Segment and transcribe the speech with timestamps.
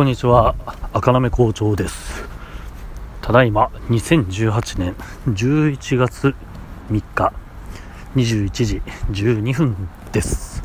[0.00, 0.54] こんにちは。
[0.94, 2.24] 赤なめ校長です。
[3.20, 4.96] ただいま2018年
[5.26, 6.34] 11月
[6.90, 7.34] 3日
[8.16, 9.76] 21時12分
[10.10, 10.62] です。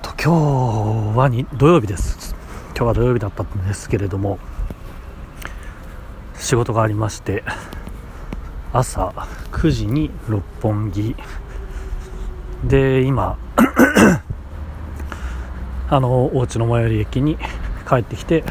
[0.00, 2.34] と今日はに土曜日です。
[2.68, 4.38] 今日は土曜日だったんですけれども
[6.38, 7.44] 仕事がありまして
[8.72, 9.08] 朝
[9.50, 11.14] 9時に六本木。
[12.64, 13.36] で今
[15.94, 17.36] あのお家の最寄り駅に
[17.86, 18.44] 帰ってきて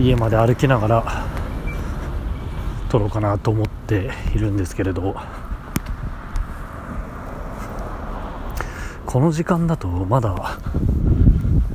[0.00, 1.26] 家まで歩きながら
[2.88, 5.14] 撮ろうかなと思っているんですけれど
[9.06, 10.58] この時間だとまだ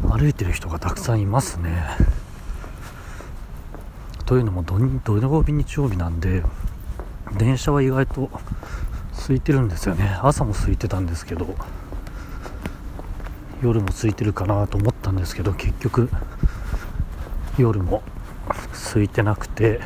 [0.10, 1.82] 歩いてる人がたくさんいますね。
[4.26, 4.78] というのも土
[5.20, 6.44] 曜日日曜日なんで
[7.38, 8.30] 電車は意外と
[9.16, 10.20] 空いてるんですよね。
[10.22, 11.56] 朝も空いてたんですけど。
[13.62, 16.10] 夜も空いてるかなと思ったんですけど結局
[17.58, 18.04] 夜も
[18.92, 19.82] 空いてなくて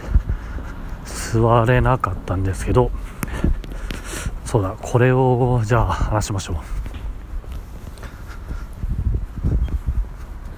[1.06, 2.92] 座れなかったんですけど
[4.46, 6.58] そうだこれをじゃあ話しましょう。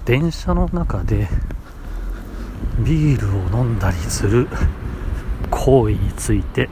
[0.04, 1.28] 電車の中で
[2.78, 4.46] ビールを飲んだりする
[5.50, 6.68] 行為について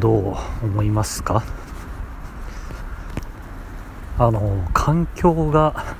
[0.00, 0.34] どう
[0.64, 1.44] 思いますか？
[4.16, 5.96] あの環境が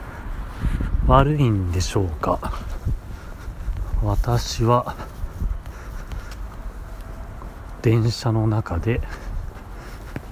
[1.08, 2.38] 悪いんでしょうか。
[4.02, 4.94] 私は
[7.82, 9.00] 電車の中で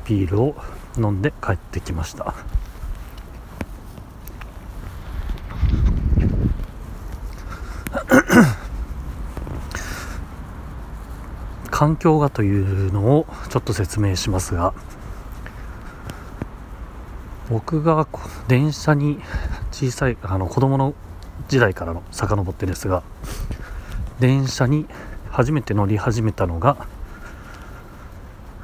[0.05, 0.56] ビールを
[0.97, 2.34] 飲んで帰ってきました。
[11.70, 14.72] 環境がというのをちょっと説明しますが
[17.53, 18.06] 僕が
[18.48, 19.20] 電車に
[19.70, 20.95] 小さいあの子供の
[21.48, 23.03] 時代からの遡ってですが
[24.20, 24.86] 電車に
[25.31, 26.86] 初めて乗り始めたのが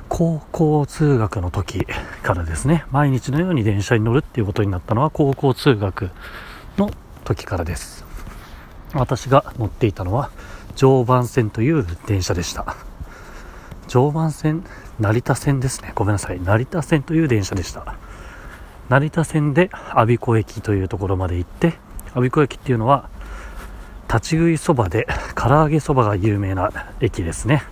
[0.08, 1.86] 高校通学の時
[2.22, 2.86] からですね。
[2.90, 6.10] 毎日のように電車に乗るっていうことになったのは高校通学
[6.78, 6.90] の
[7.24, 8.04] 時からです。
[8.94, 10.30] 私が乗っていたのは
[10.76, 12.74] 常磐線という電車でした。
[13.86, 14.64] 常磐線
[14.98, 15.92] 成田線ですね。
[15.94, 16.40] ごめんなさい。
[16.40, 17.96] 成田線という電車でした。
[18.88, 21.74] 成田線で我孫子駅というところまで行って
[22.14, 23.10] 我孫子駅っていうのは
[24.08, 27.62] 立ち食いそばで唐揚げそばが有名な駅ですね。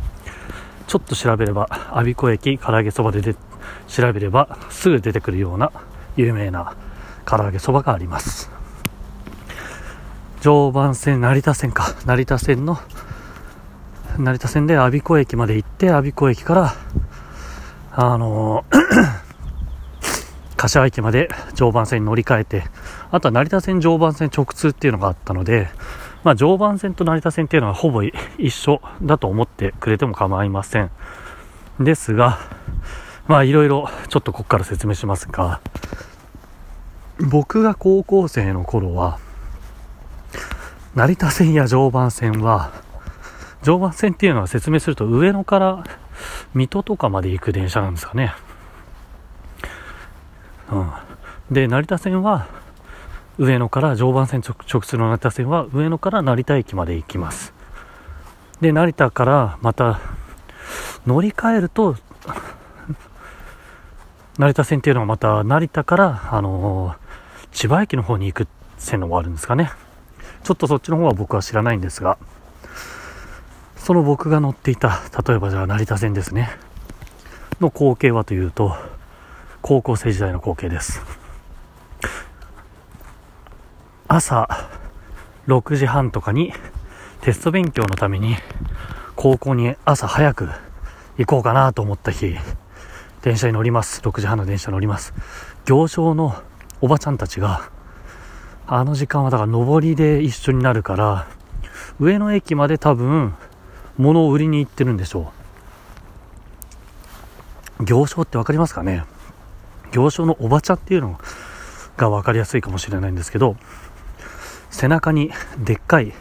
[0.86, 3.34] ちょっと調べれば我孫子駅唐揚げそばでで
[3.88, 5.72] 調べればすぐ出てくるような
[6.16, 6.76] 有名な
[7.24, 8.50] 唐揚げそばがあります。
[10.42, 11.94] 常磐線成田線か。
[12.04, 12.78] 成田線の
[14.18, 16.74] 成田線で我孫子駅まで行って我孫子駅から
[17.92, 19.25] あのー
[20.66, 22.64] 柏駅まで常磐線に乗り換えて、
[23.10, 25.68] あとは成田線常磐線直通っていうのがあったので、
[26.24, 30.90] まあ、常磐線と成田線っていうのはほぼ一緒だと思ってくれても構いません。
[31.78, 32.38] ですが、
[33.28, 35.60] まあいろいろちょっとここから説明しますが、
[37.20, 39.18] 僕が高校生の頃は、
[40.94, 42.72] 成田線や常磐線は、
[43.62, 45.84] 常磐線っていうのは説明すると上野から
[46.54, 48.34] 水戸とかまで行く電車なんですかね。
[50.70, 50.90] うん、
[51.50, 52.46] で成田線は
[53.38, 57.52] 上野から常磐線直通の成田線は上野から成田駅まで行きます。
[58.60, 60.00] で成田からまた
[61.06, 61.96] 乗り換えると
[64.38, 69.70] 成田線っていうのはまた成田からあのー、千葉駅の方に行く線路もあるんですかね。
[70.42, 72.18] ちょっとそっちの方は僕は知らないんですが
[73.76, 76.50] その僕が乗っていた例えばじゃあ成田線ですね。
[77.60, 78.76] の光景はというと
[79.68, 81.02] 高校生時代の光景です。
[84.06, 84.48] 朝
[85.48, 86.52] 6時半とかに
[87.20, 88.36] テスト勉強のために
[89.16, 90.50] 高校に朝早く
[91.18, 92.36] 行こうかなと思った日
[93.22, 94.02] 電車に乗ります。
[94.02, 95.12] 6時半の電車に乗ります。
[95.64, 96.36] 行商の
[96.80, 97.68] おばちゃんたちが
[98.68, 101.26] あの時間はだから上りで一緒になるから
[101.98, 103.34] 上野駅まで多分
[103.98, 105.32] 物を売りに行ってるんでしょ
[107.80, 107.84] う。
[107.84, 109.04] 行商って分かりますかね？
[109.92, 111.18] 行商のおばちゃんっていうの
[111.96, 113.56] が分かりやすいかもしれないんですけど
[114.70, 116.12] 背中にでっかい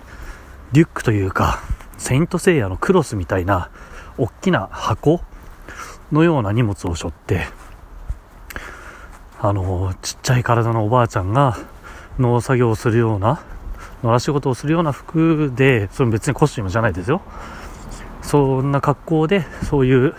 [0.71, 1.61] リュックというか
[1.97, 3.69] セイントセイヤのクロスみたいな
[4.17, 5.21] 大きな箱
[6.11, 7.47] のような荷物を背負って
[9.39, 11.57] あのちっちゃい体のおばあちゃんが
[12.19, 13.43] 農作業をするような
[14.03, 17.21] 野良仕事をするような服でそれ別にコスチュームじゃないですよ。
[18.21, 20.15] そんな格好でそういう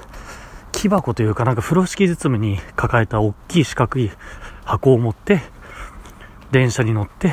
[0.76, 4.10] 木箱というかなんか風呂敷包みに抱えた大きい四角い
[4.66, 5.40] 箱を持って
[6.52, 7.32] 電車に乗って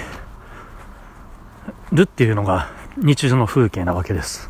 [1.92, 4.50] るっていうのが日常の風景なわけです。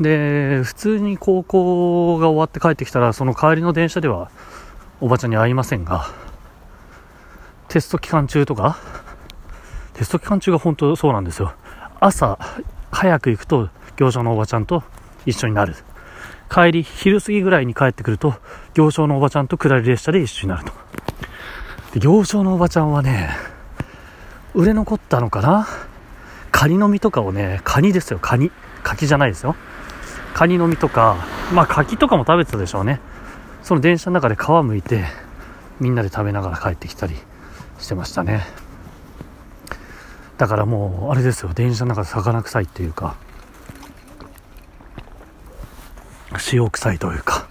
[0.00, 4.30] で普通に高校が終わって帰ってきたらその帰りの電車では
[5.00, 6.06] おばちゃんに会いませんが
[7.68, 8.78] テスト期間中とか
[9.94, 11.52] テスト期間中が本当そうなんですよ。
[11.98, 12.38] 朝
[12.92, 14.84] 早く行くと行商のおばちゃんと
[15.26, 15.74] 一緒になる。
[16.52, 18.34] 帰り昼過ぎぐらいに帰ってくると
[18.74, 20.72] 行商のおばちゃんと下り列車で一緒になると。
[21.94, 23.30] で行商のおばちゃんはね
[24.52, 25.66] 売れ残ったのかな？
[26.50, 28.18] カニの実とかをねカニですよ。
[28.20, 28.50] カニ。
[28.82, 29.56] 柿じゃないですよ。
[30.34, 31.16] カニの実とか
[31.54, 33.00] まあ柿とかも食べてたでしょうね。
[33.62, 35.04] その電車の中で皮むいて
[35.80, 37.14] みんなで食べながら帰ってきたり
[37.78, 38.42] してましたね。
[40.36, 41.52] だからもうあれですよ。
[41.54, 43.16] 電車の中で魚臭いっていうか
[46.52, 47.48] 塩臭いというか。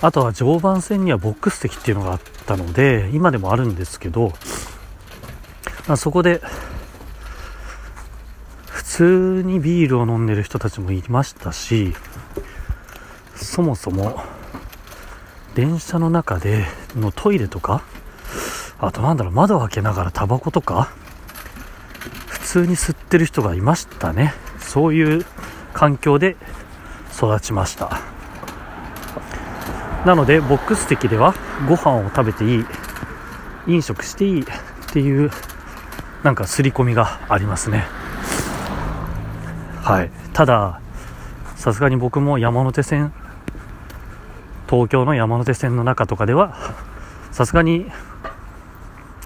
[0.00, 4.32] あとは常磐線にはボックス席っていうのがあったので今でもあるんですけど
[5.88, 6.40] まあ、そこで
[8.66, 11.94] 普通にビールを飲んでる人たちもいましたし
[13.34, 14.20] そもそも
[15.54, 17.82] 電車の中でのトイレとか
[18.78, 20.92] あとなんだろう窓を開けながらタバコとか
[22.28, 24.34] 普通に吸ってる人がいましたね。
[24.58, 25.24] そういう
[25.72, 26.36] 環境で
[27.14, 28.00] 育ちました。
[30.04, 31.34] なのでボックス席では
[31.68, 32.64] ご飯を食べていい
[33.68, 34.44] 飲食していいっ
[34.92, 35.30] ていう
[36.24, 37.84] なんか刷り込みがありますね。
[39.82, 40.10] はい。
[40.32, 40.80] ただ
[41.56, 43.12] さすがに僕も山手線
[44.68, 46.56] 東京の山手線の中とかでは
[47.30, 47.86] さすがに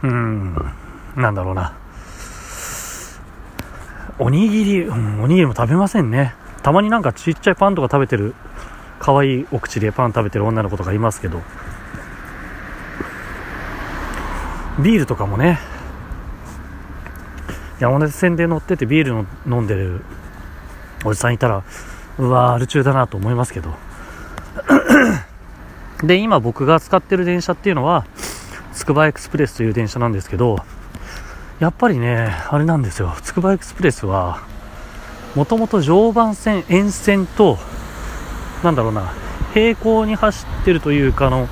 [0.03, 0.55] うん
[1.17, 1.75] なんだろうな。
[4.19, 6.35] おにぎり、うん、おにぎりも食べませんね
[6.67, 8.35] たまになんかちっちゃいパンとか食べてる
[8.99, 11.41] 可愛いお口でパン食べてる女の子とかいますけど
[14.83, 15.61] ビールとかもね
[17.79, 20.01] 山手線で乗っててビールの飲んでる
[21.05, 21.63] おじさんいたら
[22.19, 23.73] うわアル中だなと思いますけど。
[26.03, 28.05] で今僕が使ってる電車っていうのは
[28.73, 30.59] つくばエクスプレスという電車なんですけど
[31.61, 33.15] やっぱりねあれなんですよ。
[33.23, 34.56] つくばエクスプレスは
[35.37, 37.59] もともと常磐線沿線と
[38.65, 39.13] なんだろうな
[39.53, 41.47] 平行に走ってるというかの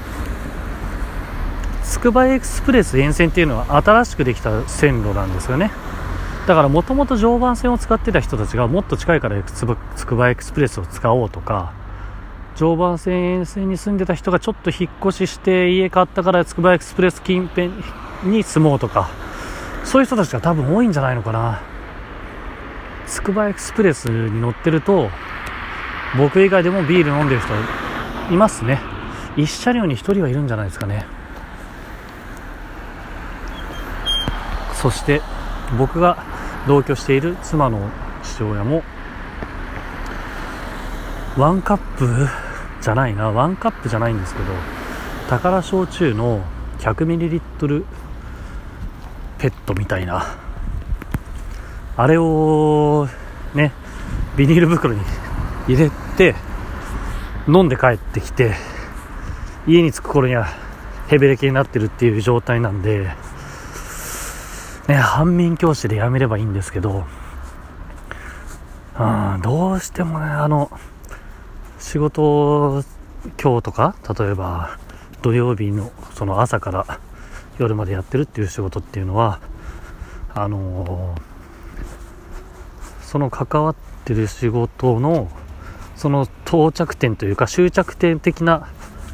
[1.82, 5.70] つくばエクスプレス沿線っていうのは新しくできた線路なんですよね。
[6.46, 11.72] だからもともと常磐線を使ってた人たちがもっと近いからつくばエクスプレスを使おうとか
[12.56, 17.70] 常磐線沿線に住んでた人がちょっと引っ越しして家買ったからつくばエクスプレス近辺
[18.24, 19.10] に住もうとか
[19.84, 21.73] そういう人たちが多分多いんじゃないのかな。
[23.06, 25.10] つくばエクスプレスに乗ってると
[26.16, 27.52] 僕以外でもビール飲んでる人
[28.34, 28.80] いますね。
[29.36, 31.06] 1車両に1人はいるんじゃないですかね。
[34.74, 35.22] そして
[35.78, 36.18] 僕が
[36.66, 37.88] 同居している妻の
[38.22, 38.82] 父親も
[41.36, 42.28] ワンカップ
[42.80, 43.30] じゃないな。
[43.30, 44.46] ワンカップじゃないんですけど
[45.28, 46.42] 宝焼酎の
[46.78, 47.84] 100ml
[49.38, 50.36] ペットみたいな
[51.96, 53.08] あれを
[53.54, 53.72] ね
[54.36, 55.00] ビニール袋に
[55.68, 56.34] 入れて
[57.46, 58.54] 飲んで帰ってきて
[59.66, 60.46] 家に着く頃には
[61.08, 63.10] ヘベレケになってるっていう状態なんで
[64.88, 67.04] ね、反面教師で辞めればいいんですけど、
[68.98, 70.70] うん、どうしてもね、あの、
[71.78, 72.84] 仕事、
[73.42, 74.78] 今日とか、例えば
[75.22, 77.00] 土曜日のその朝から
[77.58, 79.40] 夜までやってるっていう仕事っていうのは、
[80.34, 81.14] あの
[83.14, 85.28] その関わってる仕事の、
[85.94, 88.66] その到着点というか終着点的な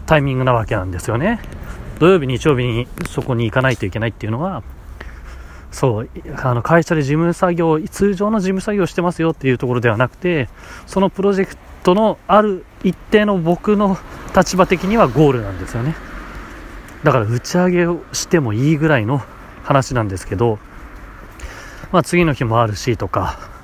[0.06, 1.38] タイミングなわけなんですよね。
[1.98, 4.62] 土曜日、日曜日にそこに行かないといけないっていうのは、
[5.70, 6.08] そう
[6.42, 10.48] あの会社で事務作業通常の事務作業してますよっていうところではなくて
[10.86, 13.98] そのプロジェクトのある一定の僕の
[14.34, 15.94] 立場的にはゴールなんですよね
[17.04, 19.22] だから打ち上げをしてもいいぐらいの
[19.62, 20.58] 話なんですけど、
[21.92, 23.59] まあ、次の日もあるしとか、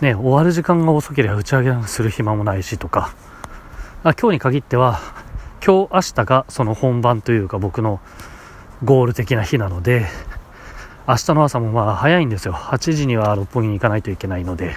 [0.00, 3.14] ね、終わる時間が遅ければ打ち上げする暇もないしとか
[4.04, 5.00] あ今日に限っては
[5.64, 8.00] 今日明日がその本番というか僕の
[8.84, 10.06] ゴール的な日なので
[11.08, 12.52] 明日の朝もまあ早いんですよ。
[12.52, 14.76] 8時には六本木に行かないといけないので。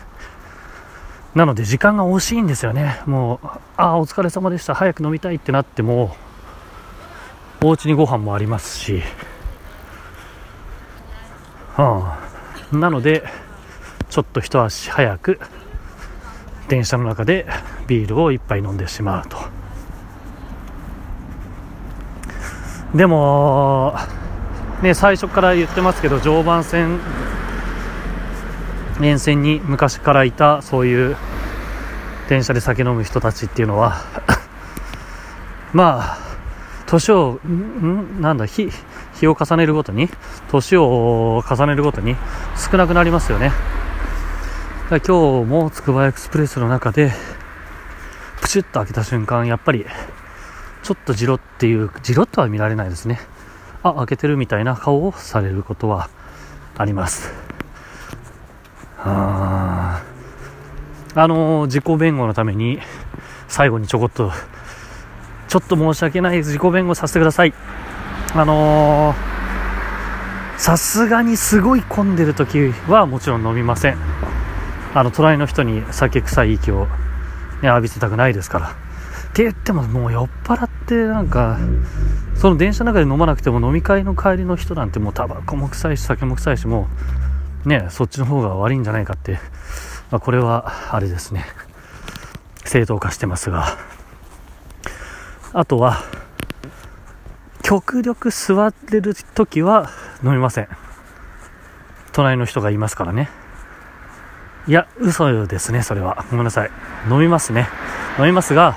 [1.33, 3.01] なので時間が惜しいんですよね。
[3.07, 3.47] もう、
[3.77, 4.75] ああ、お疲れ様でした。
[4.75, 6.15] 早く飲みたいってなっても、
[7.63, 9.01] お家にご飯もありますし、
[12.71, 12.79] うん。
[12.79, 13.23] なので、
[14.09, 15.39] ちょっと一足早く、
[16.67, 17.47] 電車の中で
[17.87, 19.37] ビールを1杯飲んでしまうと。
[22.93, 23.95] でも、
[24.81, 26.99] ね、最初から言ってますけど常磐線
[29.01, 31.15] 沿線に昔からいたそういう
[32.29, 34.01] 電車で酒飲む人たちっていうのは
[35.73, 36.17] まあ
[36.87, 38.71] 年をんなんだ日
[39.19, 40.09] 日を重ねるごとに
[40.49, 42.15] 年を重ねるごとに
[42.55, 43.51] 少なくなりますよね
[44.89, 47.11] 今日もつくばエクスプレスの中で
[48.41, 49.85] プシュッと開けた瞬間やっぱり
[50.81, 53.19] ちょっとジロっていうジロッとは見られないですね。
[53.83, 56.09] あ開けてるみたいな顔をされることは
[56.75, 57.31] あります。
[58.97, 60.01] あ
[61.13, 62.79] あの自己弁護のために
[63.47, 64.31] 最後にちょこっと
[65.49, 67.53] ちょっと申し訳ない自己弁護させてください。
[68.33, 69.13] あの
[70.57, 74.08] さすがにすごい混んでる時はもちろん飲みません。
[74.93, 76.85] あの隣の人に酒臭い息を、
[77.61, 78.75] ね、浴びせたくないですから。
[79.29, 81.59] って言ってももう酔っ払ってなんか
[82.35, 86.87] その電車の中で飲まなくても飲み会の帰りの人なんてもうタバコも臭いし酒も臭いしも
[87.65, 89.33] うねそっちの方が悪いんじゃないかって、
[90.09, 91.45] まあ、これはあれですね。
[92.65, 93.77] 正当化してますが。
[95.53, 96.03] あとは
[97.63, 99.89] 極力座れる時は
[100.23, 100.67] 飲みません。
[102.13, 103.29] 隣の人がいますからね。
[104.67, 106.25] いや嘘ですねそれは。
[106.29, 106.71] ごめんなさい。
[107.09, 107.67] 飲みますね。
[108.19, 108.75] 飲みますが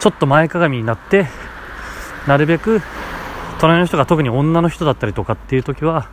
[0.00, 1.26] ちょっと前かがみになって
[2.26, 2.82] なるべく
[3.60, 6.08] 隣の人が特に女の人だったりとかっていう時は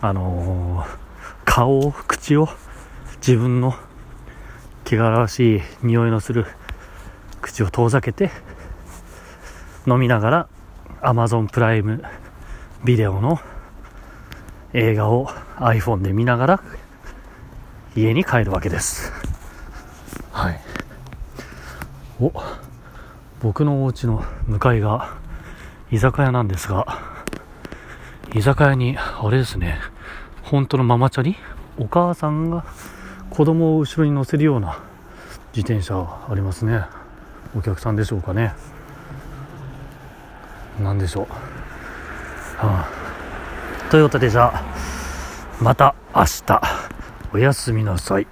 [0.00, 0.98] あのー、
[1.44, 2.48] 顔を口を
[3.18, 3.74] 自分の
[4.84, 6.46] 汚らしい匂いのする
[7.40, 8.30] 口を遠ざけて
[9.86, 10.48] 飲みながら
[11.02, 12.02] Amazon プライム
[12.84, 13.38] ビデオの
[14.72, 16.62] 映画を iPhone で見ながら
[17.96, 19.12] 家に帰るわけです。
[20.32, 20.60] はい。
[22.20, 22.32] お
[23.40, 25.16] 僕のお家の向かいが
[25.90, 26.86] 居酒屋なんですが
[28.34, 29.78] 居酒屋にあれですね
[30.42, 31.36] 本当のママチャリ？
[31.76, 32.64] お母さんが
[33.30, 34.78] 子供を後ろに乗せるような
[35.54, 36.84] 自転車ありますね。
[37.56, 38.54] お客さんでしょうかね。
[40.80, 41.26] 何でしょう、
[42.64, 42.88] はあ、
[43.90, 44.64] トヨタでじゃあ
[45.60, 46.83] また明日
[47.34, 48.28] おやすみなさい。